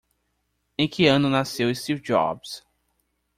[0.79, 2.65] Em que ano nasceu Steve Jobs?